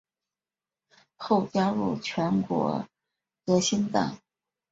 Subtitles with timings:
[1.15, 2.87] 后加入全国
[3.45, 4.17] 革新党。